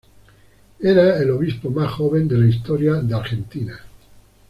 [0.79, 3.79] Era el obispo más joven de la historia de Argentina.